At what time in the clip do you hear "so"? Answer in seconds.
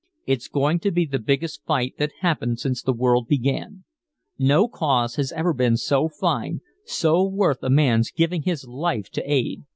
5.77-6.09, 6.83-7.23